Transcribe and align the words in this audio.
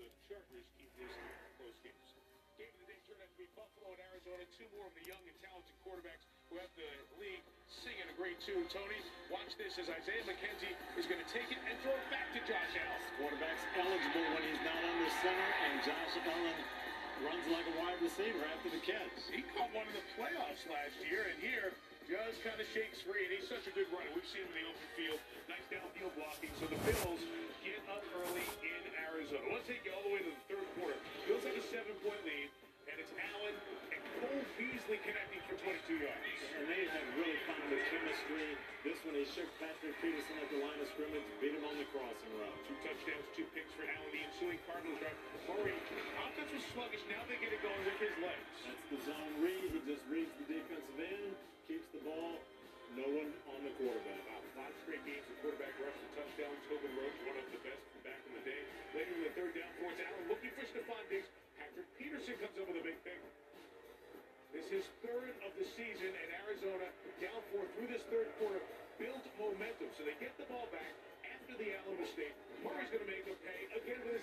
the 0.00 0.08
Chargers 0.32 0.64
keep 0.80 0.88
this 0.96 1.12
close 1.60 1.76
games. 1.84 2.08
Game 2.56 2.72
of 2.72 2.80
the 2.80 2.88
day 2.88 3.00
turned 3.04 3.20
out 3.20 3.28
to 3.28 3.36
be 3.36 3.44
Buffalo 3.52 3.92
and 3.92 4.00
Arizona, 4.08 4.48
two 4.56 4.64
more 4.72 4.88
of 4.88 4.96
the 4.96 5.04
young 5.04 5.20
and 5.28 5.36
talented 5.44 5.76
quarterbacks 5.84 6.24
who 6.48 6.56
have 6.56 6.72
the 6.72 6.88
league 7.20 7.44
singing 7.68 8.08
a 8.08 8.16
great 8.16 8.40
tune. 8.40 8.64
Tony, 8.72 8.96
watch 9.28 9.52
this 9.60 9.76
as 9.76 9.92
Isaiah 9.92 10.24
McKenzie 10.24 10.72
is 10.96 11.04
going 11.04 11.20
to 11.20 11.28
take 11.28 11.52
it 11.52 11.60
and 11.68 11.76
throw 11.84 11.92
it 11.92 12.08
back 12.08 12.32
to 12.32 12.40
Josh 12.48 12.72
Allen. 12.80 13.02
Quarterback's 13.20 13.64
eligible 13.76 14.24
when 14.32 14.42
he's 14.48 14.62
not 14.64 14.80
under 14.80 15.10
center, 15.20 15.50
and 15.68 15.84
Josh 15.84 16.14
Allen 16.24 16.58
runs 17.20 17.44
like 17.52 17.68
a 17.68 17.74
wide 17.76 18.00
receiver 18.00 18.40
after 18.56 18.72
the 18.72 18.80
catch. 18.80 19.12
He 19.28 19.44
caught 19.52 19.68
one 19.76 19.84
in 19.84 20.00
the 20.00 20.06
playoffs 20.16 20.64
last 20.64 20.96
year, 21.04 21.28
and 21.28 21.36
here 21.44 21.76
just 22.10 22.42
kind 22.42 22.58
of 22.58 22.66
shakes 22.74 22.98
free, 23.06 23.22
and 23.22 23.38
he's 23.38 23.46
such 23.46 23.62
a 23.70 23.72
good 23.72 23.86
runner. 23.94 24.10
We've 24.10 24.26
seen 24.26 24.42
him 24.42 24.50
in 24.58 24.66
the 24.66 24.74
open 24.74 24.88
field. 24.98 25.20
Nice 25.46 25.62
downfield 25.70 26.10
blocking. 26.18 26.50
So 26.58 26.66
the 26.66 26.74
Bills 26.82 27.22
get 27.62 27.78
up 27.86 28.02
early 28.18 28.42
in 28.66 28.82
Arizona. 28.98 29.46
Let's 29.54 29.70
take 29.70 29.86
you 29.86 29.94
all 29.94 30.02
the 30.02 30.18
way 30.18 30.22
to 30.26 30.30
the 30.34 30.42
third 30.50 30.66
quarter. 30.74 30.98
Bills 31.30 31.46
have 31.46 31.54
a 31.54 31.62
seven-point 31.70 32.22
lead, 32.26 32.50
and 32.90 32.98
it's 32.98 33.14
Allen 33.14 33.54
and 33.94 34.02
Cole 34.18 34.42
Beasley 34.58 34.98
connecting 35.06 35.38
for 35.46 35.54
22 35.62 36.02
yards. 36.02 36.26
And 36.58 36.66
they 36.66 36.82
have 36.90 37.06
really 37.14 37.38
found 37.46 37.62
their 37.70 37.84
chemistry. 37.94 38.58
This 38.82 38.98
one, 39.06 39.14
he 39.14 39.22
shook 39.30 39.46
Patrick 39.62 39.94
Peterson 40.02 40.34
at 40.42 40.50
the 40.50 40.66
line 40.66 40.82
of 40.82 40.90
scrimmage, 40.90 41.22
beat 41.38 41.54
him 41.54 41.62
on 41.62 41.78
the 41.78 41.86
crossing 41.94 42.34
route. 42.42 42.58
Two 42.66 42.74
touchdowns, 42.82 43.26
two 43.38 43.46
picks 43.54 43.70
for 43.78 43.86
Allen. 43.86 44.10
The 44.10 44.26
ensuing 44.26 44.58
Cardinals 44.66 44.98
drive. 44.98 45.14
Murray, 45.46 45.78
offense 46.26 46.50
was 46.58 46.64
sluggish. 46.74 47.06
Now 47.06 47.22
they 47.30 47.38
get 47.38 47.54
it 47.54 47.62
going 47.62 47.78
with 47.86 48.02
his 48.02 48.14
legs. 48.18 48.69
The 53.70 53.86
quarterback. 53.86 54.18
Five 54.58 54.74
straight 54.82 55.04
games, 55.06 55.22
the 55.30 55.38
quarterback 55.46 55.70
rushed 55.78 56.02
a 56.02 56.10
touchdown. 56.18 56.50
Tobin 56.66 56.90
Rote, 56.90 57.14
one 57.22 57.38
of 57.38 57.46
the 57.54 57.62
best 57.62 57.78
back 58.02 58.18
in 58.26 58.34
the 58.34 58.42
day. 58.42 58.58
Later 58.98 59.14
in 59.14 59.22
the 59.30 59.32
third 59.38 59.54
down, 59.54 59.70
towards 59.78 59.94
Allen, 60.02 60.26
looking 60.26 60.50
for 60.58 60.66
Stefon 60.74 60.98
Diggs. 61.06 61.30
Patrick 61.54 61.86
Peterson 61.94 62.34
comes 62.42 62.50
up 62.58 62.66
with 62.66 62.82
a 62.82 62.84
big 62.84 62.98
pick. 63.06 63.22
This 64.50 64.66
is 64.74 64.82
third 65.06 65.38
of 65.46 65.54
the 65.54 65.62
season, 65.78 66.10
and 66.10 66.28
Arizona 66.42 66.90
down 67.22 67.38
four 67.54 67.62
through 67.78 67.94
this 67.94 68.02
third 68.10 68.26
quarter 68.42 68.58
built 68.98 69.22
momentum. 69.38 69.86
So 69.94 70.02
they 70.02 70.18
get 70.18 70.34
the 70.34 70.50
ball 70.50 70.66
back 70.74 70.90
after 71.30 71.54
the 71.54 71.70
Allen 71.70 71.94
mistake. 72.02 72.34
Murray's 72.66 72.90
going 72.90 73.06
to 73.06 73.10
make 73.10 73.22
a 73.30 73.38
pay 73.38 73.70
again 73.70 74.02
with 74.02 74.19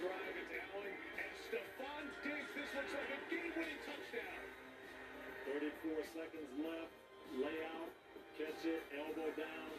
drive, 0.00 0.34
it's 0.36 0.52
Allen 0.52 0.92
and 0.92 1.32
Stefon 1.48 2.04
Diggs. 2.20 2.50
This 2.52 2.68
looks 2.76 2.92
like 2.92 3.10
a 3.16 3.20
game-winning 3.32 3.80
touchdown. 3.88 4.42
34 5.48 6.12
seconds 6.12 6.50
left. 6.60 6.92
Layout, 7.36 7.90
catch 8.38 8.62
it, 8.64 8.82
elbow 8.96 9.28
down. 9.34 9.70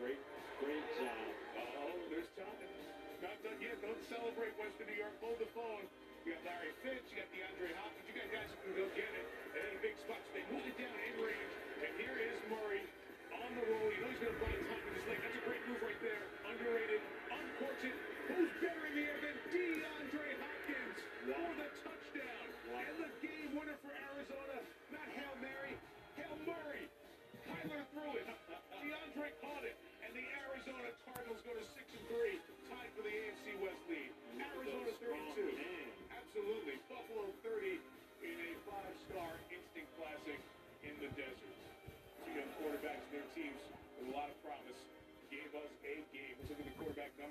Great, 0.00 0.18
great 0.58 0.86
job. 0.98 1.26
Oh, 1.54 1.94
there's 2.10 2.26
Toppin. 2.34 2.72
Not 3.22 3.36
done 3.46 3.60
yet. 3.62 3.78
Don't 3.84 4.00
celebrate 4.10 4.52
Western 4.58 4.90
New 4.90 4.98
York. 4.98 5.14
Hold 5.22 5.38
the 5.38 5.48
phone. 5.54 5.86
You 6.26 6.34
got 6.34 6.42
Larry 6.44 6.72
Fitz. 6.82 7.04
You 7.12 7.20
got 7.20 7.28
DeAndre 7.30 7.72
Hopkins. 7.78 8.04
You 8.10 8.14
got 8.16 8.28
guys 8.32 8.48
who 8.48 8.58
can 8.64 8.74
go 8.74 8.86
get 8.96 9.06
it. 9.06 9.26
And 9.54 9.64
in 9.70 9.78
big 9.80 9.96
spots. 10.02 10.26
They 10.34 10.44
move 10.50 10.66
it 10.66 10.76
down 10.76 10.92
in 10.92 11.14
range. 11.20 11.52
And 11.84 11.92
here 12.00 12.16
is 12.16 12.36
Murray 12.50 12.84
on 13.38 13.50
the 13.54 13.64
roll. 13.70 13.88
You 13.92 13.98
know 14.02 14.10
he's 14.12 14.22
going 14.24 14.34
to 14.34 14.42
find 14.42 14.56
time 14.66 14.84
in 14.88 14.92
his 14.98 15.06
leg. 15.08 15.18
That's 15.22 15.38
a 15.38 15.44
great 15.46 15.62
move 15.70 15.80
right 15.84 16.00
there. 16.02 16.24
Underrated, 16.48 17.00
unfortunate. 17.32 18.13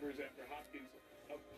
Numbers 0.04 0.20
after 0.20 0.44
Hopkins 0.52 0.92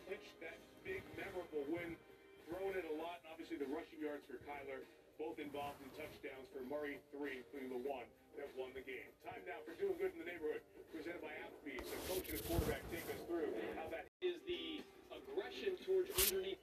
clinched 0.06 0.38
that 0.38 0.54
big, 0.86 1.02
memorable 1.18 1.66
win. 1.66 1.98
Throwing 2.46 2.78
it 2.78 2.86
a 2.86 2.94
lot, 3.02 3.18
and 3.26 3.34
obviously 3.34 3.58
the 3.58 3.66
rushing 3.74 3.98
yards 3.98 4.22
for 4.30 4.38
Kyler, 4.46 4.86
both 5.18 5.42
involved 5.42 5.82
in 5.82 5.90
touchdowns 5.98 6.46
for 6.54 6.62
Murray, 6.70 7.02
three, 7.10 7.42
including 7.42 7.74
the 7.74 7.82
one 7.82 8.06
that 8.38 8.46
won 8.54 8.70
the 8.70 8.86
game. 8.86 9.10
Time 9.26 9.42
now 9.50 9.58
for 9.66 9.74
Doing 9.82 9.98
Good 9.98 10.14
in 10.14 10.22
the 10.22 10.30
Neighborhood, 10.30 10.62
presented 10.94 11.26
by 11.26 11.34
Applebee's. 11.42 11.90
So 11.90 11.98
coach 12.06 12.30
and 12.30 12.38
quarterback 12.46 12.86
take 12.94 13.02
us 13.10 13.18
through 13.26 13.50
how 13.74 13.90
that 13.90 14.06
is 14.22 14.38
the 14.46 14.78
aggression 15.10 15.74
towards 15.82 16.14
underneath 16.14 16.62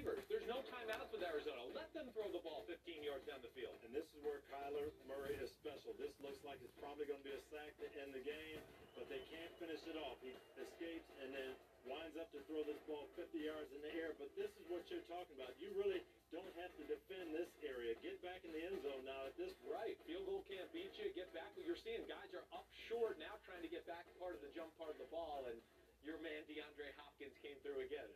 receivers. 0.00 0.24
There's 0.32 0.48
no 0.48 0.64
timeouts 0.72 1.12
with 1.12 1.20
Arizona. 1.20 1.60
Let 1.76 1.92
them 1.92 2.08
throw 2.16 2.24
the 2.32 2.40
ball 2.40 2.64
15 2.64 3.04
yards 3.04 3.20
down 3.28 3.44
the 3.44 3.52
field. 3.52 3.76
And 3.84 3.92
this 3.92 4.08
is 4.16 4.18
where 4.24 4.40
Kyler 4.48 4.88
Murray 5.04 5.36
is 5.36 5.52
special. 5.60 5.92
This 6.00 6.16
looks 6.24 6.40
like 6.40 6.56
it's 6.64 6.72
probably 6.80 7.04
going 7.04 7.20
to 7.20 7.28
be 7.28 7.36
a 7.36 7.42
sack 7.52 7.76
to 7.84 7.86
end 8.00 8.16
the 8.16 8.24
game, 8.24 8.60
but 8.96 9.12
they 9.12 9.20
can't 9.28 9.52
finish 9.60 9.84
it 9.84 10.00
off. 10.00 10.16
He 10.24 10.32
escapes 10.56 11.04
and 11.20 11.36
then 11.36 11.52
winds 11.84 12.16
up 12.16 12.32
to 12.32 12.40
throw 12.48 12.64
this 12.64 12.80
ball 12.88 13.12
50 13.12 13.28
yards 13.44 13.68
in 13.76 13.80
the 13.84 13.92
air. 13.92 14.16
But 14.16 14.32
this 14.40 14.48
is 14.56 14.64
what 14.72 14.88
you're 14.88 15.04
talking 15.04 15.36
about. 15.36 15.52
You 15.60 15.68
really 15.76 16.00
don't 16.32 16.54
have 16.64 16.72
to 16.80 16.84
defend 16.88 17.36
this 17.36 17.52
area. 17.60 17.92
Get 18.00 18.16
back 18.24 18.40
in 18.48 18.56
the 18.56 18.62
end 18.64 18.80
zone 18.80 19.04
now 19.04 19.28
at 19.28 19.36
this 19.36 19.52
point. 19.60 19.76
Right. 19.76 19.96
Field 20.08 20.24
goal 20.24 20.42
can't 20.48 20.68
beat 20.72 20.96
you. 20.96 21.12
Get 21.12 21.28
back. 21.36 21.52
You're 21.60 21.78
seeing 21.78 22.08
guys 22.08 22.32
are 22.32 22.46
up 22.56 22.64
short 22.88 23.20
now 23.20 23.36
trying 23.44 23.60
to 23.60 23.70
get 23.70 23.84
back 23.84 24.08
part 24.16 24.32
of 24.32 24.40
the 24.40 24.50
jump 24.56 24.72
part 24.80 24.96
of 24.96 24.98
the 24.98 25.08
ball, 25.12 25.44
and 25.46 25.60
your 26.00 26.16
man 26.24 26.40
DeAndre 26.48 26.90
Hopkins 26.96 27.36
came 27.44 27.56
through 27.60 27.84
again. 27.84 28.08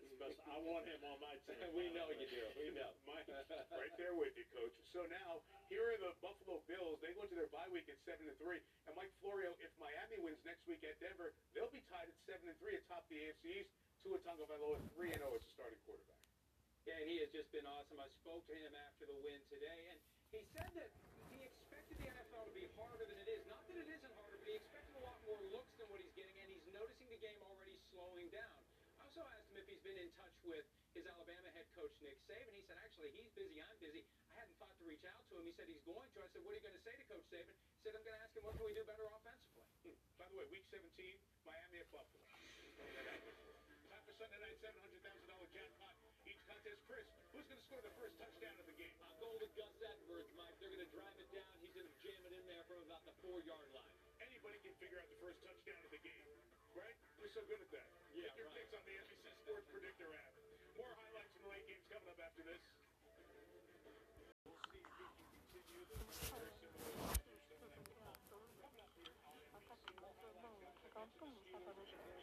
I 0.49 0.57
want 0.65 0.89
him 0.89 1.01
on 1.05 1.21
my 1.21 1.37
team. 1.45 1.61
we 1.79 1.93
know 1.93 2.09
you 2.13 2.25
do. 2.29 2.45
We 2.57 2.73
know. 2.73 2.91
Mike, 3.09 3.29
right 3.29 3.95
there 4.01 4.17
with 4.17 4.33
you, 4.37 4.47
coach. 4.57 4.73
So 4.89 5.05
now, 5.13 5.45
here 5.69 5.85
are 5.93 6.01
the 6.01 6.13
Buffalo 6.25 6.65
Bills. 6.65 7.01
They 7.05 7.13
go 7.13 7.29
into 7.29 7.37
their 7.37 7.53
bye 7.53 7.69
week 7.69 7.89
at 7.93 8.01
7 8.09 8.25
and 8.25 8.39
3. 8.41 8.61
And 8.89 8.93
Mike 8.97 9.13
Florio, 9.21 9.53
if 9.61 9.73
Miami 9.77 10.17
wins 10.25 10.41
next 10.49 10.65
week 10.65 10.81
at 10.85 10.97
Denver, 11.01 11.37
they'll 11.53 11.73
be 11.73 11.85
tied 11.93 12.09
at 12.09 12.17
7 12.25 12.41
and 12.49 12.57
3 12.57 12.81
atop 12.81 13.05
the 13.13 13.21
AFC 13.21 13.65
East. 13.65 13.73
Tua 14.05 14.21
Tagovailoa 14.21 14.77
3 14.97 15.17
and 15.17 15.23
0 15.25 15.33
as 15.33 15.45
a 15.45 15.51
starting 15.53 15.81
quarterback. 15.89 16.21
Yeah, 16.85 17.01
and 17.01 17.09
he 17.09 17.17
has 17.25 17.33
just 17.33 17.49
been 17.49 17.65
awesome. 17.65 17.97
I 17.97 18.09
spoke 18.21 18.45
to 18.45 18.53
him 18.53 18.77
after 18.77 19.09
the 19.09 19.17
win 19.25 19.41
today, 19.49 19.89
and 19.89 19.97
he 20.29 20.45
said 20.53 20.69
that 20.77 20.93
he 21.33 21.41
expected 21.41 21.97
the 21.97 22.13
NFL 22.13 22.45
to 22.45 22.53
be 22.53 22.69
harder 22.77 23.09
than 23.09 23.17
it 23.17 23.29
is. 23.33 23.41
Not 23.49 23.65
that 23.65 23.81
it 23.81 23.89
isn't 23.89 24.13
harder, 24.21 24.37
but 24.37 24.45
he 24.53 24.61
expected 24.61 24.93
a 24.93 25.05
lot 25.09 25.17
more 25.25 25.41
looks 25.49 25.73
than 25.81 25.89
what 25.89 26.05
he's 26.05 26.13
getting, 26.13 26.37
and 26.45 26.53
he's 26.53 26.69
noticing 26.77 27.09
the 27.09 27.17
game 27.25 27.41
already 27.49 27.81
slowing 27.89 28.29
down. 28.29 28.61
I 29.01 29.04
also 29.15 29.31
asked 29.31 29.47
him 29.55 29.63
if 29.63 29.71
he's 29.71 29.85
been 29.87 29.95
in 29.95 30.11
touch 30.19 30.35
with 30.43 30.67
his 30.91 31.07
Alabama 31.07 31.47
head 31.55 31.71
coach, 31.79 31.95
Nick 32.03 32.19
Saban. 32.27 32.51
He 32.51 32.67
said, 32.67 32.75
actually, 32.83 33.15
he's 33.15 33.31
busy, 33.39 33.63
I'm 33.63 33.79
busy. 33.79 34.03
I 34.27 34.43
hadn't 34.43 34.59
thought 34.59 34.75
to 34.75 34.83
reach 34.83 35.07
out 35.07 35.23
to 35.31 35.39
him. 35.39 35.47
He 35.47 35.55
said 35.55 35.71
he's 35.71 35.87
going 35.87 36.11
to. 36.11 36.19
I 36.19 36.27
said, 36.35 36.43
what 36.43 36.51
are 36.51 36.59
you 36.59 36.67
going 36.67 36.75
to 36.75 36.83
say 36.83 36.99
to 36.99 37.07
Coach 37.07 37.23
Saban? 37.31 37.55
He 37.55 37.79
said, 37.87 37.95
I'm 37.95 38.03
going 38.03 38.19
to 38.19 38.23
ask 38.27 38.35
him, 38.35 38.43
what 38.43 38.59
can 38.59 38.67
we 38.67 38.75
do 38.75 38.83
better 38.83 39.07
offensively? 39.07 39.71
Hmm. 39.87 39.95
By 40.19 40.27
the 40.27 40.35
way, 40.35 40.51
week 40.51 40.67
17, 40.67 40.83
Miami 41.47 41.79
at 41.79 41.87
Buffalo. 41.95 42.27
Time 42.27 44.03
for 44.03 44.15
Sunday 44.19 44.39
night 44.43 44.59
$700,000 44.59 44.83
jackpot. 45.55 45.95
Each 46.27 46.43
contest, 46.51 46.83
Chris, 46.91 47.07
who's 47.31 47.47
going 47.47 47.55
to 47.55 47.67
score 47.71 47.83
the 47.87 47.95
first 47.95 48.19
touchdown 48.19 48.59
of 48.59 48.67
the 48.67 48.75
game? 48.75 48.99
I'm 48.99 49.15
going 49.23 49.39
with 49.39 49.55
Gus 49.55 49.79
Edwards, 49.79 50.35
Mike. 50.35 50.59
They're 50.59 50.75
going 50.75 50.83
to 50.83 50.91
drive 50.91 51.15
it 51.23 51.31
down. 51.31 51.55
He's 51.63 51.71
going 51.71 51.87
to 51.87 51.97
jam 52.03 52.19
it 52.27 52.35
in 52.35 52.43
there 52.51 52.67
from 52.67 52.83
about 52.83 53.07
the 53.07 53.15
four-yard 53.23 53.71
line. 53.79 53.95
Anybody 54.19 54.59
can 54.59 54.75
figure 54.83 54.99
out 54.99 55.07
the 55.07 55.21
first 55.23 55.39
touchdown 55.47 55.79
of 55.87 55.93
the 55.95 56.03
game, 56.03 56.27
right? 56.75 56.99
You're 57.21 57.31
so 57.31 57.47
good 57.47 57.61
at 57.63 57.71
that. 57.77 57.87
Yeah, 58.17 58.31
Get 58.31 58.37
your 58.41 58.49
right. 58.49 58.57
picks 58.57 58.64
on 58.75 58.83
the 58.91 58.99
NBC 58.99 59.31
Sports 59.47 59.71
Predictor 59.71 60.11
app. 60.19 60.35
More 60.75 60.91
highlights 60.99 61.31
the 61.39 61.47
late 61.47 61.63
games 61.71 61.87
coming 61.87 62.11
up 62.11 62.19
after 62.19 62.43
this. 62.43 62.59
We'll 71.55 72.14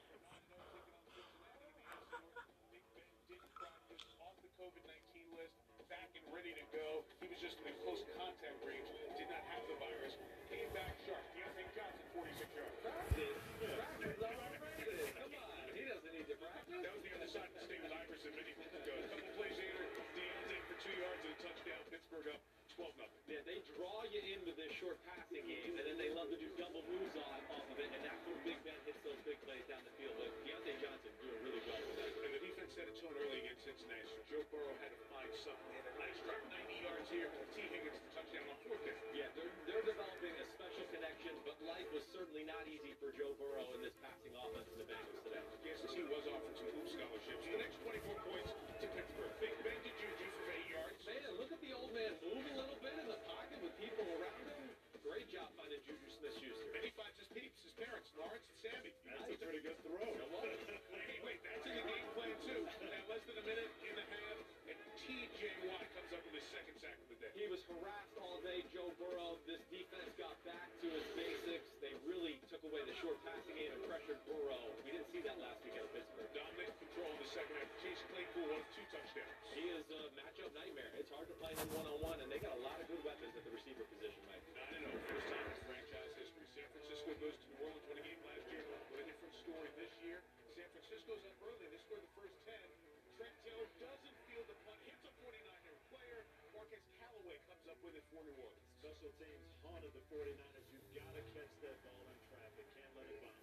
Pittsburgh 22.11 22.35
up 22.35 22.43
12 22.75 22.91
nothing. 22.99 23.23
Yeah, 23.31 23.39
they 23.47 23.63
draw 23.71 24.03
you 24.11 24.19
into 24.35 24.51
this 24.59 24.67
short 24.83 24.99
passing 25.07 25.47
game, 25.47 25.79
and 25.79 25.87
then 25.87 25.95
they 25.95 26.11
love 26.11 26.27
to 26.27 26.35
do 26.35 26.51
double 26.59 26.83
moves 26.83 27.15
on 27.15 27.39
off 27.55 27.63
of 27.71 27.79
it, 27.79 27.87
and 27.87 28.03
that's 28.03 28.19
where 28.27 28.35
Big 28.43 28.59
Ben 28.67 28.75
hits 28.83 28.99
those 29.07 29.15
big 29.23 29.39
plays 29.47 29.63
down 29.71 29.79
the 29.87 29.95
field. 29.95 30.11
But 30.19 30.27
Diontae 30.43 30.75
Johnson 30.83 31.07
doing 31.23 31.39
really 31.39 31.63
well 31.71 31.79
with 31.87 32.03
that. 32.03 32.11
And 32.11 32.35
the 32.35 32.43
defense 32.43 32.75
set 32.75 32.91
its 32.91 32.99
tone 32.99 33.15
early 33.15 33.47
against 33.47 33.63
Cincinnati, 33.63 34.11
so 34.11 34.19
Joe 34.27 34.43
Burrow 34.51 34.75
had 34.83 34.91
to 34.91 34.99
find 35.07 35.31
something. 35.39 35.71
They 35.71 35.79
had 35.79 35.87
a 35.87 35.95
nice 36.03 36.19
drop, 36.19 36.43
90 36.51 36.83
yards 36.83 37.07
here. 37.15 37.31
Tee 37.55 37.67
Higgins 37.71 37.95
the 37.95 38.11
touchdown 38.11 38.43
on 38.51 38.59
fourth 38.67 38.83
down. 38.83 38.99
Yeah, 39.15 39.31
they're, 39.39 39.55
they're 39.71 39.87
developing 39.87 40.35
a 40.35 40.45
special 40.51 40.83
connection, 40.91 41.31
but 41.47 41.55
life 41.63 41.87
was 41.95 42.03
certainly 42.11 42.43
not 42.43 42.67
easy 42.67 42.91
for 42.99 43.15
Joe 43.15 43.31
Burrow 43.39 43.71
in 43.79 43.87
this 43.87 43.95
passing 44.03 44.35
offense 44.35 44.67
in 44.75 44.83
the 44.83 44.87
Bengals 44.91 45.23
today. 45.23 45.39
Yes, 45.63 45.79
he 45.87 46.03
was 46.11 46.27
offered 46.27 46.59
two 46.59 46.67
hoop 46.75 46.91
scholarships. 46.91 47.39
The 47.39 47.55
next 47.55 47.79
24 47.87 48.19
points 48.27 48.51
to 48.51 48.87
Pittsburgh. 48.99 49.31
Big 49.39 49.55
job 55.81 55.91
finding 55.91 55.97
Juju 55.97 56.09
Smith-Schuster. 56.21 56.69
And 56.77 56.83
he 56.85 56.91
finds 56.93 57.17
his 57.17 57.29
peeps, 57.33 57.57
his 57.65 57.73
parents, 57.73 58.09
Lawrence 58.17 58.45
and 58.45 58.57
Sammy. 58.61 58.91
That's 59.09 59.33
a 59.33 59.37
pretty 59.41 59.61
good 59.65 59.79
throw. 59.81 60.05
Hey, 60.05 61.19
wait, 61.25 61.39
that's 61.41 61.65
in 61.65 61.73
the 61.73 61.85
game 61.89 62.07
plan 62.13 62.35
too. 62.45 62.61
Now 62.61 63.01
less 63.09 63.23
than 63.25 63.37
a 63.41 63.45
minute 63.45 63.71
in 63.81 63.93
the 63.97 64.05
half, 64.05 64.37
and 64.69 64.77
T.J. 65.01 65.41
Watt 65.65 65.85
comes 65.97 66.11
up 66.13 66.21
with 66.25 66.35
his 66.37 66.47
second 66.53 66.75
sack 66.77 66.97
of 66.97 67.07
the 67.09 67.17
day. 67.17 67.33
He 67.33 67.47
was 67.49 67.61
harassed 67.65 68.15
all 68.21 68.37
day, 68.45 68.61
Joe 68.69 68.91
Burrow. 69.01 69.41
This 69.49 69.61
defense 69.73 70.11
got 70.21 70.37
back 70.45 70.69
to 70.85 70.87
its 70.93 71.09
basics. 71.17 71.67
They 71.81 71.93
really 72.05 72.37
took 72.51 72.61
away 72.67 72.85
the 72.85 72.95
short 73.01 73.17
passing 73.25 73.57
game 73.57 73.73
and 73.73 73.83
pressured 73.89 74.21
Burrow. 74.29 74.61
We 74.85 74.93
didn't 74.93 75.09
see 75.09 75.25
that 75.25 75.37
last 75.41 75.61
week 75.65 75.75
of 75.81 75.89
Pittsburgh. 75.95 76.29
Dominant 76.35 76.73
control 76.77 77.09
in 77.09 77.19
the 77.25 77.31
second 77.33 77.55
half. 77.57 77.69
Chase 77.81 78.01
Claypool 78.13 78.47
with 78.51 78.67
two 78.77 78.85
touchdowns. 78.93 79.37
He 79.57 79.65
is 79.73 79.85
a 79.89 80.01
matchup 80.13 80.51
nightmare. 80.53 80.91
It's 80.99 81.11
hard 81.11 81.27
to 81.27 81.35
play 81.41 81.53
him 81.57 81.67
one-on-one, 81.73 82.10
with 97.81 97.97
it 97.97 98.05
for 98.13 98.21
New 98.21 98.37
Special 98.77 99.09
teams 99.17 99.49
haunted 99.65 99.89
the 99.93 100.03
49ers. 100.09 100.65
You've 100.69 100.91
got 100.93 101.09
to 101.17 101.23
catch 101.33 101.53
that 101.65 101.77
ball 101.81 102.05
in 102.13 102.17
traffic. 102.29 102.65
Can't 102.77 102.93
let 102.93 103.09
it 103.09 103.21
bounce. 103.25 103.41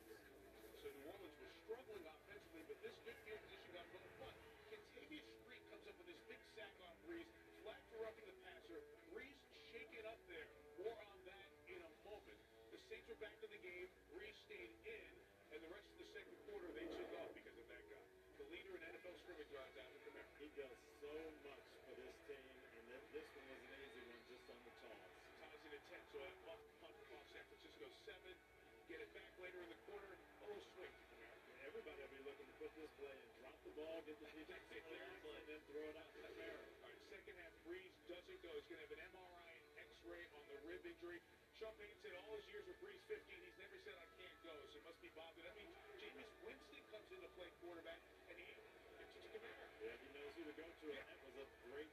So 0.79 0.87
New 0.95 1.11
Orleans 1.11 1.39
was 1.43 1.55
struggling 1.67 2.07
offensively, 2.07 2.63
but 2.71 2.79
this 2.79 2.95
good 3.03 3.19
field 3.27 3.43
position 3.43 3.71
got 3.75 3.87
another 3.91 4.13
punt. 4.23 4.39
Kentavius 4.71 5.27
Street 5.43 5.63
comes 5.75 5.87
up 5.91 5.97
with 5.99 6.09
his 6.15 6.21
big 6.31 6.43
sack 6.55 6.71
on 6.87 6.95
Brees. 7.03 7.27
Flat 7.67 7.83
for 7.91 7.99
roughing 8.03 8.27
the 8.31 8.37
passer. 8.47 8.79
Brees 9.11 9.39
shaken 9.75 10.07
up 10.07 10.21
there. 10.31 10.47
More 10.79 10.99
on 11.03 11.19
that 11.27 11.49
in 11.67 11.81
a 11.83 11.93
moment. 12.07 12.39
The 12.71 12.79
Saints 12.87 13.11
are 13.11 13.19
back 13.19 13.39
in 13.43 13.51
the 13.51 13.63
game. 13.63 13.91
Brees 14.15 14.39
stayed 14.47 14.71
in, 14.87 15.11
and 15.51 15.59
the 15.67 15.71
rest 15.75 15.87
of 15.91 15.99
the 15.99 16.09
second 16.15 16.39
quarter 16.47 16.71
they 16.79 16.87
took 16.95 17.11
off 17.19 17.31
because 17.35 17.59
of 17.59 17.67
that 17.75 17.85
guy. 17.91 18.07
The 18.39 18.47
leader 18.55 18.71
in 18.79 18.83
NFL 18.87 19.19
scrimmage 19.19 19.51
yards 19.51 19.75
out 19.83 19.91
of 19.91 19.99
Kamara. 20.07 20.31
He 20.39 20.51
does 20.55 20.79
so 21.03 21.15
much 21.43 21.65
for 21.91 21.95
this 21.99 22.15
team, 22.31 22.47
and 22.79 23.03
this 23.11 23.27
one 23.35 23.47
was 23.51 23.63
an 23.67 23.78
so 26.09 26.17
that 26.25 26.37
punt 26.41 26.63
punt 26.81 26.97
cost 27.13 27.29
San 27.37 27.45
Francisco 27.53 27.85
7. 28.09 28.33
Get 28.89 29.05
it 29.05 29.11
back 29.13 29.29
later 29.45 29.61
in 29.61 29.69
the 29.69 29.81
quarter. 29.85 30.17
A 30.17 30.45
little 30.49 30.65
swing 30.73 30.89
to. 30.89 31.21
Everybody 31.69 32.01
will 32.01 32.15
be 32.17 32.23
looking 32.25 32.49
to 32.49 32.57
put 32.57 32.73
this 32.73 32.89
play 32.97 33.13
and 33.13 33.33
drop 33.45 33.57
the 33.61 33.73
ball, 33.77 34.01
get 34.09 34.17
the 34.17 34.31
defense 34.33 34.65
clearance, 34.73 35.21
and 35.29 35.45
then 35.53 35.61
throw 35.69 35.85
it 35.85 35.97
out 36.01 36.09
to 36.09 36.19
Kamara. 36.25 36.65
All 36.81 36.89
right, 36.89 36.97
second 37.13 37.37
half, 37.45 37.53
Brees 37.69 37.93
doesn't 38.09 38.41
go. 38.41 38.51
He's 38.57 38.69
going 38.73 38.81
to 38.81 38.87
have 38.89 38.95
an 38.97 39.05
MRI 39.13 39.53
and 39.53 39.65
X-ray 39.85 40.23
on 40.33 40.45
the 40.49 40.57
rib 40.65 40.81
injury. 40.89 41.21
Sean 41.61 41.77
Payton 41.77 42.01
said 42.01 42.17
all 42.25 42.41
his 42.41 42.47
years 42.49 42.65
with 42.65 42.79
Brees 42.81 43.05
15, 43.05 43.29
he's 43.29 43.59
never 43.61 43.77
said 43.85 44.01
I 44.01 44.09
can't 44.17 44.39
go, 44.49 44.55
so 44.73 44.81
it 44.81 44.85
must 44.89 45.01
be 45.05 45.13
bothered. 45.13 45.45
That 45.45 45.61
means 45.61 45.77
Jameis 46.01 46.33
Winston 46.41 46.81
comes 46.89 47.09
in 47.13 47.21
to 47.21 47.31
play 47.37 47.53
quarterback, 47.61 48.01
and 48.33 48.37
he 48.41 48.49
it 48.49 49.09
to 49.13 49.29
Kamara. 49.29 49.67
Yeah, 49.85 49.93
he 50.01 50.09
knows 50.17 50.33
who 50.33 50.43
to 50.49 50.57
go 50.57 50.69
to, 50.73 50.87
and 50.89 51.05
that 51.05 51.21
was 51.21 51.37
a 51.37 51.47
great 51.69 51.93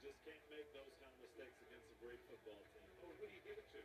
just 0.00 0.16
can't 0.24 0.46
make 0.48 0.68
those 0.72 0.94
kind 0.96 1.12
of 1.12 1.20
mistakes 1.20 1.60
against 1.60 1.88
a 1.92 1.96
great 2.00 2.20
football 2.24 2.64
team. 2.72 2.88
Oh, 3.04 3.12
who 3.20 3.24
do 3.28 3.34
you 3.36 3.44
give 3.44 3.60
it 3.60 3.68
to? 3.76 3.82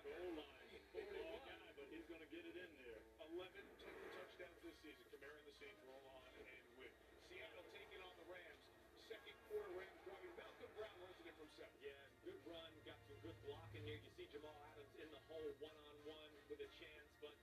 Goal 0.00 0.32
line, 0.38 0.80
football 0.94 1.38
guy, 1.44 1.68
but 1.74 1.86
he's 1.90 2.06
going 2.06 2.22
to 2.22 2.30
get 2.30 2.44
it 2.46 2.56
in 2.56 2.70
there. 2.78 3.02
11 3.20 3.50
total 3.82 4.06
touchdowns 4.14 4.58
this 4.62 4.76
season. 4.80 5.04
Kamara 5.10 5.34
and 5.42 5.46
the 5.50 5.56
Saints 5.58 5.82
roll 5.86 6.06
on 6.06 6.22
and 6.24 6.38
win. 6.78 6.92
Seattle 7.26 7.66
taking 7.74 8.00
on 8.00 8.14
the 8.14 8.26
Rams. 8.30 8.62
Second 9.10 9.36
quarter 9.50 9.70
Rams 9.74 10.00
driving. 10.06 10.34
Malcolm 10.38 10.72
Brown 10.78 10.96
runs 11.02 11.18
it 11.18 11.26
in 11.26 11.34
from 11.34 11.50
seven. 11.58 11.76
Yeah, 11.82 12.00
good 12.22 12.40
run, 12.46 12.70
got 12.86 12.98
some 13.10 13.18
good 13.26 13.38
blocking 13.42 13.84
here. 13.84 13.98
You 13.98 14.12
see 14.14 14.26
Jamal 14.30 14.54
Adams 14.70 14.94
in 15.02 15.08
the 15.10 15.22
hole 15.26 15.50
one-on-one 15.60 16.32
with 16.46 16.62
a 16.62 16.70
chance, 16.78 17.10
but 17.18 17.34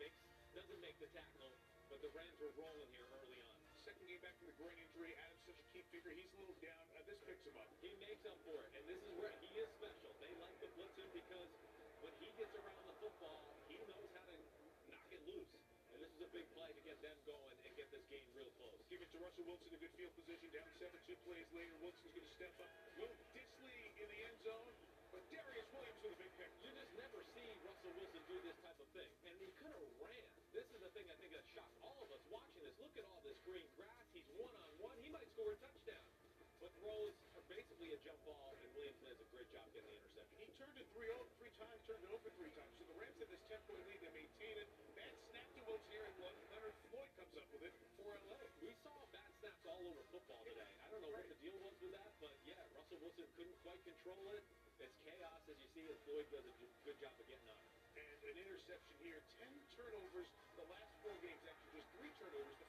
makes 0.00 0.18
doesn't 0.56 0.80
make 0.80 0.96
the 0.98 1.12
tackle. 1.12 1.52
But 1.92 2.00
the 2.00 2.10
Rams 2.16 2.40
were 2.40 2.52
rolling 2.56 2.90
here 2.92 3.08
early 3.16 3.38
on. 3.44 3.47
Second 3.88 4.04
game 4.04 4.20
back 4.20 4.36
from 4.36 4.52
the 4.52 4.56
groin 4.60 4.76
injury. 4.76 5.16
Adams 5.16 5.48
such 5.48 5.56
a 5.56 5.66
key 5.72 5.80
figure. 5.88 6.12
He's 6.12 6.28
a 6.36 6.38
little 6.44 6.60
down. 6.60 6.84
Uh, 6.92 7.00
this 7.08 7.16
picks 7.24 7.40
him 7.40 7.56
up. 7.56 7.72
He 7.80 7.88
makes 8.04 8.20
up 8.28 8.36
for 8.44 8.60
it, 8.60 8.68
and 8.76 8.84
this 8.84 9.00
is 9.00 9.16
where 9.16 9.32
he 9.40 9.48
is 9.56 9.64
special. 9.80 10.12
They 10.20 10.28
like 10.44 10.52
to 10.60 10.68
blitz 10.76 10.92
him 11.00 11.08
because 11.16 11.48
when 12.04 12.12
he 12.20 12.28
gets 12.36 12.52
around 12.52 12.84
the 12.84 12.92
football, 13.00 13.48
he 13.64 13.80
knows 13.88 14.12
how 14.12 14.28
to 14.28 14.36
knock 14.92 15.08
it 15.08 15.24
loose. 15.24 15.48
And 15.88 16.04
this 16.04 16.12
is 16.12 16.20
a 16.20 16.28
big 16.36 16.44
play 16.52 16.68
to 16.68 16.82
get 16.84 17.00
them 17.00 17.16
going 17.24 17.56
and 17.64 17.72
get 17.80 17.88
this 17.88 18.04
game 18.12 18.28
real 18.36 18.52
close. 18.60 18.76
Give 18.92 19.00
it 19.00 19.08
to 19.08 19.24
Russell 19.24 19.48
Wilson 19.48 19.72
in 19.72 19.80
a 19.80 19.80
good 19.80 19.96
field 19.96 20.12
position. 20.20 20.52
Down 20.52 20.68
seven, 20.76 21.00
two 21.08 21.16
plays 21.24 21.48
later. 21.56 21.72
Wilson's 21.80 22.12
going 22.12 22.28
to 22.28 22.34
step 22.36 22.52
up. 22.60 22.68
Will 23.00 23.16
Dissly 23.32 23.80
in 23.96 24.04
the 24.04 24.20
end 24.20 24.36
zone. 24.44 24.68
But 25.16 25.24
Darious 25.32 25.64
Williams 25.72 25.96
with 26.04 26.12
a 26.12 26.20
big 26.20 26.32
pick. 26.36 26.52
You 26.60 26.76
just 26.76 26.92
never 26.92 27.24
see 27.32 27.48
Russell 27.64 27.96
Wilson 27.96 28.20
do 28.28 28.36
this 28.44 28.60
type 28.60 28.76
of 28.76 28.88
thing. 28.92 29.08
And 29.24 29.32
he 29.40 29.48
could 29.56 29.72
have 29.72 29.96
ran. 29.96 30.28
This 30.52 30.68
is 30.76 30.80
the 30.84 30.92
thing 30.92 31.08
I 31.08 31.16
think 31.16 31.32
that 31.32 31.48
shocked 31.56 31.80
all 31.80 31.96
of 32.04 32.12
us 32.12 32.20
watching 32.28 32.60
this. 32.60 32.67
Look 32.78 32.94
at 32.94 33.04
all 33.10 33.20
this 33.26 33.38
green 33.42 33.66
grass. 33.74 34.06
He's 34.14 34.26
one 34.38 34.54
on 34.54 34.70
one. 34.78 34.94
He 35.02 35.10
might 35.10 35.26
score 35.34 35.50
a 35.50 35.58
touchdown. 35.58 36.06
But 36.62 36.74
throws 36.78 37.14
are 37.38 37.46
basically 37.46 37.94
a 37.94 37.98
jump 38.02 38.18
ball, 38.26 38.54
and 38.58 38.66
Williams 38.74 38.98
does 39.02 39.18
a 39.18 39.28
great 39.30 39.46
job 39.54 39.66
getting 39.70 39.90
the 39.90 39.98
interception. 39.98 40.42
He 40.42 40.50
turned 40.58 40.74
it 40.74 40.90
3 40.90 41.06
0 41.06 41.22
three 41.38 41.54
times, 41.54 41.78
turned 41.86 42.02
it 42.02 42.10
over 42.10 42.30
three 42.34 42.50
times. 42.54 42.74
So 42.78 42.86
the 42.90 42.98
Rams 42.98 43.18
have 43.22 43.30
this 43.30 43.42
10 43.46 43.62
point 43.70 43.82
lead. 43.86 43.98
They 44.02 44.10
maintain 44.10 44.54
it. 44.58 44.68
Bad 44.98 45.14
snap 45.30 45.46
to 45.54 45.60
Wilson 45.70 45.90
here, 45.90 46.06
and 46.06 46.14
Leonard 46.18 46.74
Floyd 46.90 47.10
comes 47.14 47.34
up 47.38 47.46
with 47.54 47.62
it 47.62 47.74
for 47.98 48.10
LA. 48.10 48.42
We 48.58 48.74
saw 48.82 48.94
bad 49.14 49.30
snaps 49.38 49.62
all 49.70 49.82
over 49.86 50.02
football 50.10 50.42
today. 50.46 50.70
I 50.82 50.86
don't 50.90 51.02
know 51.02 51.14
what 51.14 51.26
the 51.30 51.38
deal 51.38 51.58
was 51.62 51.74
with 51.78 51.94
that, 51.94 52.10
but 52.18 52.34
yeah, 52.42 52.58
Russell 52.74 52.98
Wilson 53.02 53.26
couldn't 53.38 53.58
quite 53.62 53.82
control 53.86 54.22
it. 54.34 54.42
It's 54.82 54.94
chaos, 55.02 55.42
as 55.50 55.58
you 55.58 55.68
see, 55.74 55.86
and 55.86 55.98
Floyd 56.06 56.26
does 56.30 56.46
a 56.46 56.54
good 56.86 56.98
job 56.98 57.14
of 57.18 57.26
getting 57.26 57.50
on. 57.50 57.66
And 57.98 58.18
an 58.22 58.36
interception 58.38 58.94
here. 59.02 59.18
10 59.42 59.50
turnovers 59.74 60.30
the 60.58 60.66
last 60.70 60.90
four 61.02 61.14
games. 61.22 61.42
Actually, 61.46 61.82
just 61.82 61.90
three 61.98 62.12
turnovers 62.18 62.58
the 62.58 62.67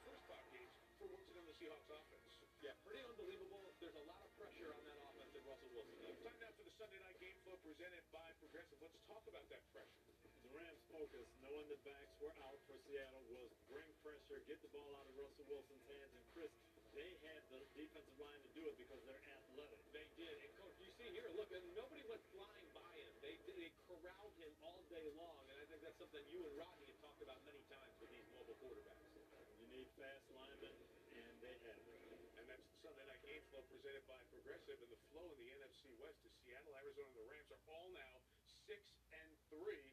Seahawks 1.60 1.92
offense. 1.92 2.32
Yeah, 2.64 2.72
pretty 2.80 3.04
unbelievable. 3.04 3.68
There's 3.84 3.92
a 3.92 4.06
lot 4.08 4.24
of 4.24 4.32
pressure 4.40 4.72
on 4.72 4.80
that 4.80 4.96
offense 4.96 5.28
and 5.36 5.44
Russell 5.44 5.68
Wilson. 5.76 6.00
Time 6.24 6.40
now 6.40 6.52
for 6.56 6.64
the 6.64 6.72
Sunday 6.80 7.00
night 7.04 7.20
game 7.20 7.36
flow 7.44 7.60
presented 7.60 8.00
by 8.08 8.32
Progressive. 8.40 8.80
Let's 8.80 8.96
talk 9.04 9.20
about 9.28 9.44
that 9.52 9.60
pressure. 9.68 10.00
The 10.40 10.56
Rams' 10.56 10.80
focus, 10.88 11.28
knowing 11.44 11.68
the 11.68 11.76
backs 11.84 12.16
were 12.16 12.32
out 12.48 12.56
for 12.64 12.80
Seattle, 12.88 13.28
was 13.28 13.52
bring 13.68 13.84
pressure, 14.00 14.40
get 14.48 14.56
the 14.64 14.72
ball 14.72 14.88
out 14.96 15.04
of 15.04 15.12
Russell 15.20 15.44
Wilson's 15.52 15.84
hands, 15.84 16.12
and 16.16 16.24
Chris, 16.32 16.52
they 16.96 17.12
had 17.28 17.44
the 17.52 17.60
defensive 17.76 18.16
line 18.16 18.40
to 18.40 18.50
do 18.56 18.64
it 18.64 18.80
because 18.80 19.04
they're 19.04 19.24
athletic. 19.36 19.84
They 19.92 20.08
did. 20.16 20.32
And 20.40 20.50
coach, 20.56 20.80
you 20.80 20.88
see 20.96 21.12
here, 21.12 21.28
look, 21.36 21.52
and 21.52 21.64
nobody 21.76 22.00
went 22.08 22.24
flying 22.32 22.68
by 22.72 22.88
him. 22.96 23.12
They 23.20 23.36
they 23.60 23.68
corralled 23.84 24.34
him 24.40 24.52
all 24.64 24.80
day 24.88 25.06
long, 25.12 25.44
and 25.52 25.60
I 25.60 25.64
think 25.68 25.84
that's 25.84 26.00
something 26.00 26.24
you 26.32 26.40
and 26.40 26.56
Rodney 26.56 26.88
have 26.88 27.00
talked 27.04 27.20
about 27.20 27.36
many 27.44 27.60
times 27.68 27.92
with 28.00 28.08
these 28.08 28.24
mobile 28.32 28.56
quarterbacks. 28.56 29.12
You 29.60 29.68
need 29.68 29.86
fast 30.00 30.24
linemen, 30.32 30.74
and 31.12 31.32
they 31.44 31.54
have 31.68 31.76
it. 31.84 32.00
And 32.40 32.48
that's 32.48 32.64
the 32.64 32.69
Sunday 32.80 33.04
night 33.04 33.20
game 33.20 33.44
flow 33.52 33.60
presented 33.68 34.00
by 34.08 34.16
Progressive. 34.32 34.80
And 34.80 34.88
the 34.88 35.02
flow 35.12 35.28
in 35.28 35.36
the 35.36 35.52
NFC 35.52 35.92
West 36.00 36.16
is 36.24 36.32
Seattle, 36.40 36.72
Arizona, 36.80 37.12
and 37.12 37.18
the 37.20 37.28
Rams 37.28 37.52
are 37.52 37.64
all 37.68 37.92
now 37.92 38.24
six 38.64 38.80
and 39.12 39.30
three. 39.52 39.84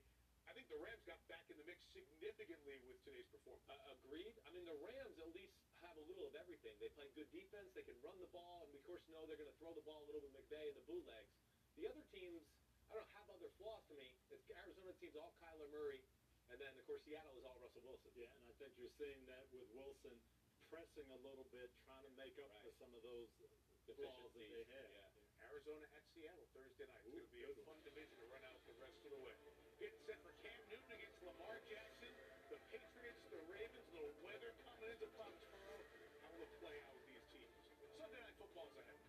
I 0.47 0.55
think 0.55 0.71
the 0.71 0.79
Rams 0.79 1.03
got 1.03 1.19
back 1.27 1.43
in 1.51 1.59
the 1.59 1.67
mix 1.67 1.83
significantly 1.91 2.79
with 2.87 3.03
today's 3.03 3.27
performance. 3.27 3.67
Uh, 3.67 3.91
agreed. 3.91 4.39
I 4.47 4.55
mean, 4.55 4.63
the 4.63 4.79
Rams 4.79 5.19
at 5.19 5.27
least 5.35 5.59
have 5.83 5.99
a 5.99 6.05
little 6.07 6.31
of 6.31 6.39
everything. 6.39 6.79
They 6.79 6.87
play 6.95 7.11
good 7.11 7.27
defense. 7.35 7.75
They 7.75 7.83
can 7.83 7.99
run 7.99 8.15
the 8.23 8.31
ball, 8.31 8.63
and 8.63 8.71
we 8.71 8.79
of 8.79 8.87
course 8.87 9.03
know 9.11 9.27
they're 9.27 9.35
going 9.35 9.51
to 9.51 9.59
throw 9.59 9.75
the 9.75 9.83
ball 9.83 9.99
a 9.99 10.07
little 10.07 10.23
bit 10.23 10.31
McVay 10.31 10.71
and 10.71 10.79
the 10.79 10.87
bootlegs. 10.87 11.35
The 11.75 11.91
other 11.91 12.07
teams, 12.15 12.47
I 12.87 12.95
don't 12.95 13.03
know, 13.03 13.11
have 13.19 13.27
other 13.35 13.51
flaws 13.59 13.83
to 13.91 13.99
me. 13.99 14.15
It's 14.31 14.47
Arizona 14.47 14.95
team's 14.95 15.19
all 15.19 15.35
Kyler 15.43 15.67
Murray, 15.75 16.07
and 16.47 16.55
then 16.55 16.71
of 16.79 16.87
course 16.87 17.03
Seattle 17.03 17.35
is 17.35 17.43
all 17.43 17.59
Russell 17.59 17.83
Wilson. 17.83 18.15
Yeah, 18.15 18.31
and 18.31 18.47
I 18.47 18.55
think 18.55 18.79
you're 18.79 18.95
seeing 18.95 19.27
that 19.27 19.43
with 19.51 19.67
Wilson 19.75 20.15
pressing 20.69 21.07
a 21.11 21.19
little 21.23 21.47
bit, 21.51 21.69
trying 21.87 22.03
to 22.03 22.13
make 22.19 22.35
up 22.39 22.51
for 22.59 22.71
Right. 22.71 22.79
some 22.79 22.91
of 22.93 23.01
those 23.03 23.29
flaws 23.87 24.31
that 24.35 24.47
they 24.51 24.63
had. 24.67 24.91
Arizona 25.47 25.85
at 25.95 26.03
Seattle 26.11 26.47
Thursday 26.51 26.85
night. 26.91 27.07
It's 27.07 27.13
going 27.13 27.23
to 27.23 27.31
be 27.31 27.43
a 27.45 27.53
fun 27.63 27.79
division 27.87 28.17
to 28.19 28.25
run 28.27 28.43
out 28.43 28.59
the 28.67 28.75
rest 28.83 28.99
of 29.05 29.11
the 29.11 29.21
way. 29.21 29.37
Getting 29.79 30.01
set 30.03 30.19
for 30.25 30.33
Cam 30.43 30.59
Newton 30.67 30.91
against 30.91 31.23
Lamar 31.23 31.55
Jackson. 31.69 32.11
The 32.51 32.59
Patriots, 32.67 33.23
the 33.31 33.41
Ravens, 33.47 33.87
the 33.93 34.05
weather 34.25 34.51
coming 34.65 34.89
into 34.91 35.07
Foxborough. 35.15 35.87
How 36.25 36.31
will 36.35 36.43
it 36.43 36.53
play 36.59 36.81
out 36.83 36.95
with 36.95 37.05
the 37.07 37.17
ahead. 38.77 39.06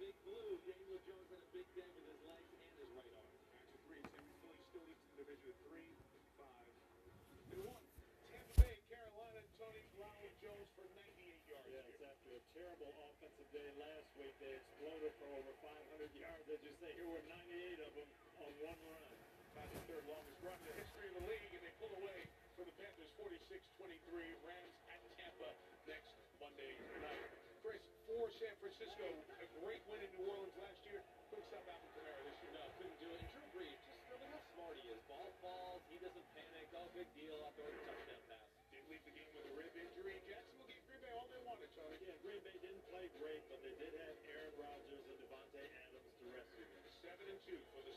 Big 0.00 0.16
blue. 0.24 0.50
Daniel 0.64 1.00
Jones 1.04 1.28
had 1.28 1.42
a 1.44 1.50
big 1.52 1.68
day 1.76 1.84
with 1.92 2.06
his 2.08 2.20
legs 2.24 2.48
and 2.56 2.72
his 2.80 2.88
right 2.96 3.12
arm. 3.20 3.36
Action 3.52 3.76
three, 3.84 4.02
San 4.08 4.24
Philly 4.40 4.64
still 4.72 4.84
leads 4.88 5.04
the 5.04 5.14
division 5.20 5.48
at 5.52 5.58
three, 5.68 5.90
five, 6.40 6.72
and 7.52 7.60
one. 7.68 7.84
Tampa 8.32 8.54
Bay, 8.64 8.76
Carolina, 8.88 9.40
Tony 9.60 9.84
Ronald 10.00 10.34
Jones 10.40 10.68
for 10.72 10.86
98 10.96 11.52
yards 11.52 11.68
Yes, 11.68 11.84
here. 12.00 12.08
after 12.08 12.30
a 12.32 12.42
terrible 12.56 12.90
offensive 12.96 13.48
day 13.52 13.68
last 13.76 14.08
week, 14.16 14.34
they 14.40 14.52
exploded 14.56 15.12
for 15.20 15.28
over 15.36 15.52
500 15.60 16.08
yards. 16.16 16.44
As 16.48 16.60
you 16.64 16.72
say, 16.80 16.90
here 16.96 17.10
were 17.12 17.24
98 17.28 17.84
of 17.84 17.92
them 18.00 18.10
on 18.40 18.50
one 18.64 18.80
run. 18.88 19.10
About 19.52 19.68
the 19.76 19.82
third 19.90 20.04
longest 20.08 20.40
run 20.46 20.56
in 20.62 20.66
the 20.70 20.76
history 20.80 21.06
of 21.12 21.14
the 21.20 21.26
league, 21.28 21.52
and 21.52 21.62
they 21.66 21.74
pull 21.82 21.92
away 22.00 22.20
for 22.56 22.64
the 22.64 22.72
Panthers 22.80 23.12
46-23. 23.20 24.48
Rams 24.48 24.76
for 28.10 28.26
San 28.42 28.50
Francisco, 28.58 29.06
a 29.38 29.46
great 29.62 29.82
win 29.86 30.02
in 30.02 30.10
New 30.18 30.26
Orleans 30.26 30.56
last 30.58 30.82
year. 30.82 30.98
Couldn't 31.30 31.46
stop 31.46 31.62
Alvin 31.70 31.90
Kamara 31.94 32.22
this 32.26 32.38
year. 32.42 32.52
No, 32.58 32.66
couldn't 32.74 32.98
do 32.98 33.06
it. 33.06 33.22
And 33.22 33.30
Drew 33.30 33.46
Brees, 33.54 33.78
just 33.86 34.02
really 34.10 34.26
how 34.34 34.42
smart 34.50 34.74
he 34.82 34.90
is. 34.90 34.98
Ball 35.06 35.30
falls, 35.38 35.82
he 35.86 35.96
doesn't 36.02 36.26
panic. 36.34 36.66
All 36.74 36.90
big 36.90 37.06
deal. 37.14 37.38
I'll 37.38 37.54
throw 37.54 37.70
the 37.70 37.78
touchdown 37.86 38.22
pass. 38.26 38.50
Did 38.74 38.82
leave 38.90 39.04
the 39.06 39.14
game 39.14 39.30
with 39.30 39.46
a 39.46 39.54
rib 39.54 39.70
injury. 39.78 40.18
Jacksonville 40.26 40.66
gave 40.66 40.82
Green 40.90 41.02
Bay 41.06 41.12
all 41.14 41.28
they 41.30 41.42
wanted, 41.46 41.70
Tony. 41.78 42.02
Yeah, 42.02 42.18
Green 42.18 42.42
Bay 42.42 42.56
didn't 42.58 42.82
play 42.90 43.06
great, 43.14 43.42
but 43.46 43.62
they 43.62 43.74
did 43.78 43.94
have 43.94 44.16
Aaron 44.26 44.54
Rodgers 44.58 45.04
and 45.06 45.18
Davante 45.22 45.62
Adams 45.62 46.10
to 46.18 46.24
rescue 46.34 46.66
them. 46.66 46.82
Seven 46.90 47.26
and 47.30 47.40
two 47.46 47.62
for 47.70 47.80
the 47.86 47.94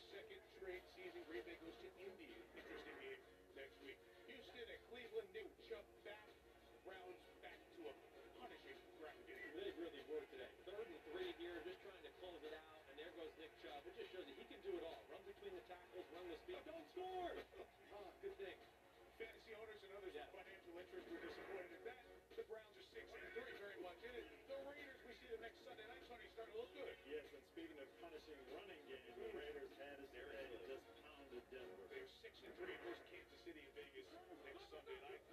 the 16.33 16.41
speed. 16.41 16.61
Don't 16.65 16.87
score! 16.89 17.29
Oh, 17.93 18.09
good 18.25 18.33
thing. 18.41 18.57
Fantasy 19.21 19.53
owners 19.53 19.81
and 19.85 19.91
others 19.93 20.13
Yeah. 20.17 20.25
with 20.33 20.41
financial 20.41 20.73
interest 20.81 21.05
were 21.13 21.21
disappointed 21.21 21.73
at 21.77 21.83
that. 21.85 22.01
The 22.33 22.45
Browns 22.49 22.73
are 22.73 22.87
six 22.89 23.05
and 23.05 23.29
three, 23.37 23.53
very 23.61 23.77
much 23.85 24.01
in 24.01 24.13
it. 24.17 24.25
The 24.49 24.57
Raiders, 24.65 24.97
we 25.05 25.13
see 25.21 25.29
them 25.29 25.41
next 25.45 25.61
Sunday 25.61 25.85
night. 25.85 26.01
Tony 26.09 26.25
starting 26.33 26.53
to 26.57 26.59
look 26.65 26.73
good. 26.73 26.95
Yes, 27.05 27.25
and 27.37 27.43
speaking 27.53 27.77
of 27.77 27.87
punishing 28.01 28.41
running 28.49 28.81
game, 28.89 29.05
the 29.13 29.29
hmm. 29.29 29.37
Raiders 29.37 29.71
had 29.77 29.95
us 30.01 30.09
there 30.09 30.31
and 30.33 30.49
just 30.65 30.85
pounded 31.05 31.43
Denver. 31.53 31.85
They're 31.93 32.09
six 32.25 32.33
and 32.41 32.53
three 32.57 32.77
versus 32.81 33.05
Kansas 33.13 33.39
City 33.45 33.61
and 33.61 33.73
Vegas 33.77 34.09
next 34.41 34.65
Sunday 34.73 34.97
night. 35.05 35.32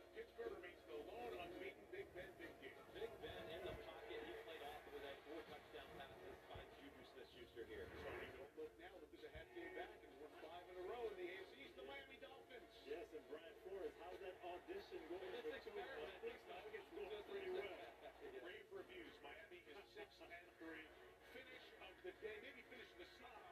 The 22.01 22.13
day. 22.25 22.33
Maybe 22.41 22.65
finish 22.73 22.89
of 22.97 22.97
the 22.97 23.09
season. 23.13 23.45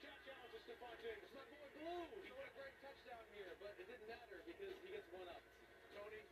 Josh 0.00 0.24
Allen 0.32 0.50
to 0.52 0.60
Stefon 0.64 0.96
Diggs. 1.04 1.28
My 1.36 1.44
boy 1.44 1.68
Blue, 1.76 2.24
he 2.24 2.32
got 2.32 2.48
a 2.48 2.54
great 2.56 2.76
touchdown 2.80 3.24
here, 3.36 3.52
but 3.60 3.76
it 3.76 3.84
didn't 3.84 4.08
matter 4.08 4.40
because 4.48 4.76
he 4.80 4.88
gets 4.96 5.08
one 5.12 5.28
up. 5.28 5.44
Tony. 5.92 6.24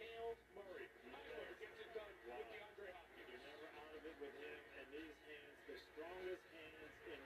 Hail 0.00 0.32
Murray. 0.56 0.88
Tyler 1.04 1.52
gets 1.60 1.76
it 1.84 1.90
done 1.92 2.14
with 2.24 2.44
DeAndre 2.48 2.88
Hopkins. 2.96 3.28
You're 3.28 3.44
never 3.44 3.68
out 3.76 3.92
of 3.92 4.02
it 4.08 4.16
with 4.24 4.36
him 4.40 4.60
and 4.80 4.86
these 4.88 5.18
hands, 5.28 5.56
the 5.68 5.76
strongest 5.92 6.44
hands 6.48 6.92
in 7.12 7.20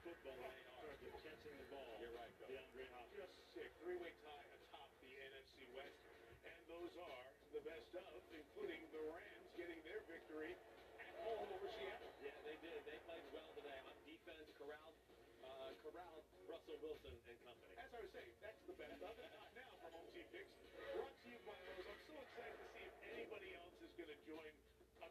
football 0.00 0.40
in 0.40 0.64
terms 0.80 1.02
of 1.04 1.12
catching 1.20 1.56
the 1.60 1.68
ball. 1.68 1.92
You're 2.00 2.16
right, 2.16 2.32
Bill. 2.40 2.56
DeAndre 2.56 2.88
Hopkins. 2.88 3.20
Just 3.20 3.36
sick. 3.52 3.70
Three-way 3.84 4.12
tie 4.24 4.48
atop 4.48 4.88
the 5.04 5.12
NFC 5.28 5.68
West. 5.76 6.00
And 6.48 6.56
those 6.72 6.92
are 6.96 7.24
the 7.52 7.62
best 7.68 7.92
of, 8.00 8.16
including 8.32 8.80
the 8.96 9.04
Rams 9.12 9.48
getting 9.60 9.80
their 9.84 10.00
victory 10.08 10.56
at 11.00 11.12
home 11.20 11.48
over 11.52 11.68
Seattle. 11.68 12.12
Yeah, 12.24 12.36
they 12.44 12.56
did. 12.64 12.80
They 12.88 12.98
played 13.04 13.24
well 13.32 13.50
today 13.56 13.78
on 13.84 13.94
defense. 14.08 14.48
Corralled, 14.56 14.96
uh, 15.44 15.70
corralled 15.84 16.24
Russell 16.64 16.80
Wilson 16.80 17.12
and 17.28 17.36
company. 17.44 17.76
As 17.76 17.92
I 17.92 18.00
was 18.00 18.08
saying, 18.16 18.32
that's 18.40 18.56
the 18.64 18.72
best 18.72 18.96
of 18.96 19.12
it. 19.20 19.28
Not 19.36 19.52
now 19.52 19.68
from 19.84 20.00
Home 20.00 20.08
Team 20.16 20.24
Picks. 20.32 20.48
Brought 20.72 21.12
to 21.12 21.28
you 21.28 21.36
by 21.44 21.60
Lowe's. 21.60 21.84
I'm 21.92 22.00
so 22.08 22.16
excited 22.24 22.56
to 22.56 22.66
see 22.72 22.84
if 22.88 22.94
anybody 23.04 23.52
else 23.52 23.76
is 23.84 23.92
going 23.92 24.08
to 24.08 24.16
join. 24.24 24.48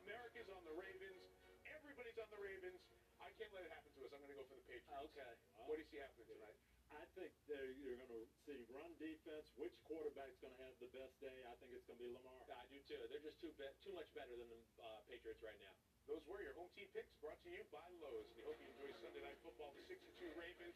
America's 0.01 0.49
on 0.49 0.65
the 0.65 0.73
Ravens. 0.73 1.21
Everybody's 1.69 2.17
on 2.17 2.25
the 2.33 2.41
Ravens. 2.41 2.81
I 3.21 3.29
can't 3.37 3.53
let 3.53 3.69
it 3.69 3.71
happen 3.77 3.93
to 3.93 4.01
us. 4.01 4.09
I'm 4.17 4.25
going 4.25 4.33
to 4.33 4.39
go 4.41 4.45
for 4.49 4.57
the 4.57 4.65
Patriots. 4.65 4.97
Okay. 5.13 5.33
What 5.69 5.77
do 5.77 5.85
you 5.85 5.89
see 5.93 6.01
happening 6.01 6.25
tonight? 6.25 6.57
I 6.89 7.05
think 7.13 7.33
that 7.45 7.65
you're 7.85 8.01
going 8.01 8.13
to 8.17 8.25
see 8.49 8.57
run 8.73 8.89
defense. 8.97 9.45
Which 9.53 9.77
quarterback's 9.85 10.41
going 10.41 10.57
to 10.57 10.61
have 10.65 10.73
the 10.81 10.89
best 10.89 11.13
day? 11.21 11.37
I 11.45 11.53
think 11.61 11.69
it's 11.77 11.85
going 11.85 12.01
to 12.01 12.05
be 12.09 12.09
Lamar. 12.17 12.49
I 12.49 12.65
do 12.65 12.81
too. 12.89 12.97
They're 13.13 13.21
just 13.21 13.37
too 13.45 13.53
be- 13.61 13.77
too 13.85 13.93
much 13.93 14.09
better 14.17 14.33
than 14.33 14.49
the 14.49 14.61
uh, 14.81 15.05
Patriots 15.05 15.45
right 15.45 15.61
now. 15.61 15.77
Those 16.09 16.25
were 16.25 16.41
your 16.41 16.57
home 16.57 16.73
team 16.73 16.89
picks 16.97 17.13
brought 17.21 17.37
to 17.45 17.49
you 17.53 17.61
by 17.69 17.85
Lowe's. 18.01 18.25
We 18.33 18.41
hope 18.41 18.57
you 18.57 18.67
enjoy 18.73 18.89
Sunday 18.97 19.21
Night 19.21 19.37
Football. 19.45 19.71
The 19.77 19.85
62 19.87 20.33
Ravens, 20.35 20.75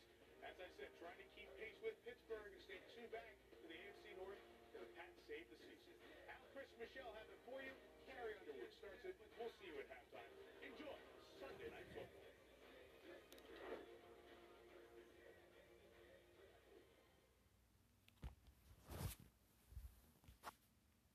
as 0.57 0.65
I 0.65 0.73
said, 0.81 0.89
trying 0.97 1.21
to 1.21 1.27
keep 1.37 1.45
pace 1.61 1.77
with 1.85 1.93
Pittsburgh 2.01 2.49
and 2.49 2.57
stay 2.65 2.81
two 2.97 3.05
back 3.13 3.29
to 3.53 3.61
the 3.69 3.77
AFC 3.77 4.17
North. 4.17 4.41
The 4.73 4.89
Pats 4.97 5.13
save 5.29 5.45
the 5.53 5.57
season. 5.61 5.93
Al, 6.33 6.41
Chris, 6.49 6.65
Michelle 6.81 7.13
have 7.13 7.29
it 7.29 7.37
for 7.45 7.61
you. 7.61 7.77
Carrie 8.09 8.33
Underwood 8.41 8.73
starts 8.73 9.05
it. 9.05 9.13
We'll 9.37 9.53
see 9.61 9.69
you 9.69 9.77
at 9.77 9.85
halftime. 9.85 10.06